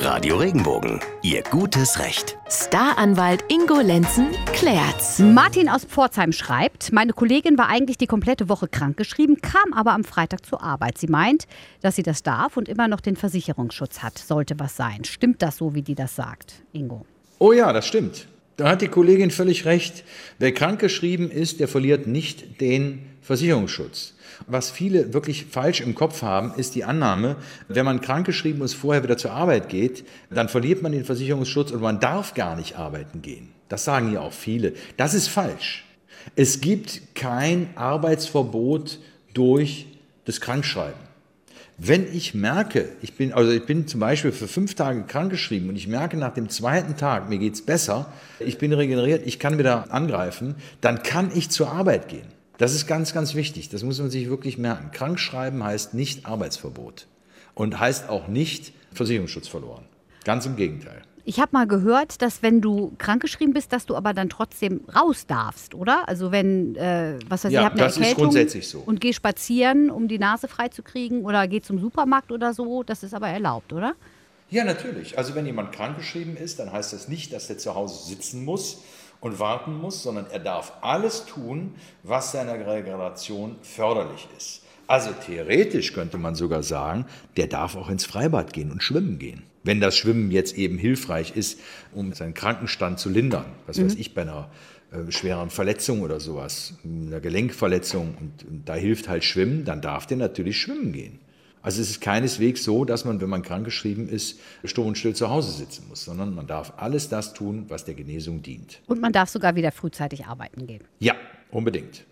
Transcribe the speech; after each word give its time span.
Radio 0.00 0.36
Regenbogen, 0.36 1.00
Ihr 1.22 1.42
gutes 1.42 1.98
Recht. 1.98 2.38
Staranwalt 2.48 3.44
Ingo 3.48 3.80
Lenzen 3.80 4.28
klärt's. 4.52 5.18
Martin 5.18 5.68
aus 5.68 5.84
Pforzheim 5.84 6.30
schreibt, 6.30 6.92
meine 6.92 7.12
Kollegin 7.12 7.58
war 7.58 7.68
eigentlich 7.68 7.98
die 7.98 8.06
komplette 8.06 8.48
Woche 8.48 8.68
krankgeschrieben, 8.68 9.40
kam 9.42 9.72
aber 9.72 9.92
am 9.94 10.04
Freitag 10.04 10.46
zur 10.46 10.62
Arbeit. 10.62 10.98
Sie 10.98 11.08
meint, 11.08 11.46
dass 11.80 11.96
sie 11.96 12.04
das 12.04 12.22
darf 12.22 12.56
und 12.56 12.68
immer 12.68 12.86
noch 12.86 13.00
den 13.00 13.16
Versicherungsschutz 13.16 13.98
hat. 14.00 14.18
Sollte 14.18 14.60
was 14.60 14.76
sein. 14.76 15.04
Stimmt 15.04 15.42
das 15.42 15.56
so, 15.56 15.74
wie 15.74 15.82
die 15.82 15.96
das 15.96 16.14
sagt, 16.14 16.62
Ingo? 16.72 17.04
Oh 17.40 17.52
ja, 17.52 17.72
das 17.72 17.86
stimmt. 17.86 18.28
Da 18.58 18.68
hat 18.68 18.82
die 18.82 18.88
Kollegin 18.88 19.30
völlig 19.30 19.66
recht. 19.66 20.02
Wer 20.40 20.52
krankgeschrieben 20.52 21.30
ist, 21.30 21.60
der 21.60 21.68
verliert 21.68 22.08
nicht 22.08 22.60
den 22.60 23.06
Versicherungsschutz. 23.22 24.14
Was 24.48 24.72
viele 24.72 25.14
wirklich 25.14 25.46
falsch 25.46 25.80
im 25.80 25.94
Kopf 25.94 26.22
haben, 26.22 26.52
ist 26.56 26.74
die 26.74 26.82
Annahme, 26.82 27.36
wenn 27.68 27.84
man 27.84 28.00
krankgeschrieben 28.00 28.60
ist, 28.62 28.74
vorher 28.74 29.04
wieder 29.04 29.16
zur 29.16 29.30
Arbeit 29.30 29.68
geht, 29.68 30.04
dann 30.28 30.48
verliert 30.48 30.82
man 30.82 30.90
den 30.90 31.04
Versicherungsschutz 31.04 31.70
und 31.70 31.80
man 31.80 32.00
darf 32.00 32.34
gar 32.34 32.56
nicht 32.56 32.76
arbeiten 32.76 33.22
gehen. 33.22 33.50
Das 33.68 33.84
sagen 33.84 34.12
ja 34.12 34.22
auch 34.22 34.32
viele. 34.32 34.72
Das 34.96 35.14
ist 35.14 35.28
falsch. 35.28 35.84
Es 36.34 36.60
gibt 36.60 37.14
kein 37.14 37.70
Arbeitsverbot 37.76 38.98
durch 39.34 39.86
das 40.24 40.40
Krankschreiben. 40.40 41.07
Wenn 41.80 42.12
ich 42.12 42.34
merke, 42.34 42.88
ich 43.02 43.14
bin, 43.14 43.32
also 43.32 43.52
ich 43.52 43.64
bin 43.64 43.86
zum 43.86 44.00
Beispiel 44.00 44.32
für 44.32 44.48
fünf 44.48 44.74
Tage 44.74 45.04
krankgeschrieben 45.04 45.68
und 45.68 45.76
ich 45.76 45.86
merke 45.86 46.16
nach 46.16 46.34
dem 46.34 46.48
zweiten 46.48 46.96
Tag, 46.96 47.28
mir 47.28 47.38
geht's 47.38 47.62
besser, 47.62 48.12
ich 48.40 48.58
bin 48.58 48.72
regeneriert, 48.72 49.24
ich 49.24 49.38
kann 49.38 49.58
wieder 49.58 49.92
angreifen, 49.92 50.56
dann 50.80 51.04
kann 51.04 51.30
ich 51.32 51.50
zur 51.50 51.70
Arbeit 51.70 52.08
gehen. 52.08 52.26
Das 52.56 52.74
ist 52.74 52.88
ganz, 52.88 53.14
ganz 53.14 53.36
wichtig. 53.36 53.68
Das 53.68 53.84
muss 53.84 54.00
man 54.00 54.10
sich 54.10 54.28
wirklich 54.28 54.58
merken. 54.58 54.90
Krankschreiben 54.90 55.62
heißt 55.62 55.94
nicht 55.94 56.26
Arbeitsverbot 56.26 57.06
und 57.54 57.78
heißt 57.78 58.08
auch 58.08 58.26
nicht 58.26 58.72
Versicherungsschutz 58.92 59.46
verloren. 59.46 59.84
Ganz 60.28 60.44
im 60.44 60.56
Gegenteil. 60.56 61.00
Ich 61.24 61.40
habe 61.40 61.52
mal 61.52 61.66
gehört, 61.66 62.20
dass 62.20 62.42
wenn 62.42 62.60
du 62.60 62.92
krankgeschrieben 62.98 63.54
bist, 63.54 63.72
dass 63.72 63.86
du 63.86 63.96
aber 63.96 64.12
dann 64.12 64.28
trotzdem 64.28 64.82
raus 64.94 65.24
darfst, 65.26 65.74
oder? 65.74 66.06
Also 66.06 66.32
wenn, 66.32 66.76
äh, 66.76 67.18
was 67.30 67.44
weiß 67.44 67.50
ich, 67.50 67.54
Ja, 67.54 67.64
habe 67.64 67.76
eine 67.76 67.84
das 67.84 67.92
ist 67.92 68.00
Erkältung 68.00 68.24
grundsätzlich 68.24 68.68
so. 68.68 68.80
und 68.84 69.00
gehe 69.00 69.14
spazieren, 69.14 69.90
um 69.90 70.06
die 70.06 70.18
Nase 70.18 70.46
frei 70.46 70.68
zu 70.68 70.82
kriegen 70.82 71.24
oder 71.24 71.48
gehe 71.48 71.62
zum 71.62 71.78
Supermarkt 71.78 72.30
oder 72.30 72.52
so, 72.52 72.82
das 72.82 73.02
ist 73.04 73.14
aber 73.14 73.28
erlaubt, 73.28 73.72
oder? 73.72 73.94
Ja, 74.50 74.64
natürlich. 74.64 75.16
Also 75.16 75.34
wenn 75.34 75.46
jemand 75.46 75.72
krankgeschrieben 75.72 76.36
ist, 76.36 76.58
dann 76.58 76.70
heißt 76.72 76.92
das 76.92 77.08
nicht, 77.08 77.32
dass 77.32 77.48
er 77.48 77.56
zu 77.56 77.74
Hause 77.74 78.06
sitzen 78.06 78.44
muss 78.44 78.82
und 79.22 79.38
warten 79.38 79.78
muss, 79.80 80.02
sondern 80.02 80.26
er 80.30 80.40
darf 80.40 80.74
alles 80.82 81.24
tun, 81.24 81.74
was 82.02 82.32
seiner 82.32 82.52
Regeneration 82.66 83.56
förderlich 83.62 84.28
ist. 84.36 84.60
Also 84.88 85.10
theoretisch 85.12 85.92
könnte 85.92 86.18
man 86.18 86.34
sogar 86.34 86.62
sagen, 86.62 87.04
der 87.36 87.46
darf 87.46 87.76
auch 87.76 87.90
ins 87.90 88.06
Freibad 88.06 88.52
gehen 88.52 88.72
und 88.72 88.82
schwimmen 88.82 89.18
gehen. 89.18 89.42
Wenn 89.62 89.80
das 89.80 89.96
Schwimmen 89.96 90.30
jetzt 90.30 90.56
eben 90.56 90.78
hilfreich 90.78 91.36
ist, 91.36 91.60
um 91.92 92.14
seinen 92.14 92.32
Krankenstand 92.32 92.98
zu 92.98 93.10
lindern. 93.10 93.44
Was 93.66 93.80
weiß 93.80 93.96
ich, 93.96 94.14
bei 94.14 94.22
einer 94.22 94.48
äh, 94.90 95.12
schweren 95.12 95.50
Verletzung 95.50 96.00
oder 96.00 96.20
sowas, 96.20 96.72
einer 96.82 97.20
Gelenkverletzung 97.20 98.16
und, 98.18 98.48
und 98.48 98.66
da 98.66 98.74
hilft 98.74 99.08
halt 99.08 99.24
Schwimmen, 99.24 99.66
dann 99.66 99.82
darf 99.82 100.06
der 100.06 100.16
natürlich 100.16 100.58
schwimmen 100.58 100.92
gehen. 100.92 101.18
Also 101.60 101.82
es 101.82 101.90
ist 101.90 102.00
keineswegs 102.00 102.64
so, 102.64 102.86
dass 102.86 103.04
man, 103.04 103.20
wenn 103.20 103.28
man 103.28 103.42
krankgeschrieben 103.42 104.08
ist, 104.08 104.40
stumm 104.64 104.86
und 104.86 104.96
still 104.96 105.14
zu 105.14 105.28
Hause 105.28 105.52
sitzen 105.52 105.86
muss, 105.88 106.04
sondern 106.04 106.34
man 106.34 106.46
darf 106.46 106.72
alles 106.78 107.10
das 107.10 107.34
tun, 107.34 107.66
was 107.68 107.84
der 107.84 107.94
Genesung 107.94 108.40
dient. 108.40 108.80
Und 108.86 109.02
man 109.02 109.12
darf 109.12 109.28
sogar 109.28 109.54
wieder 109.54 109.70
frühzeitig 109.70 110.24
arbeiten 110.24 110.66
gehen. 110.66 110.84
Ja, 111.00 111.14
unbedingt. 111.50 112.04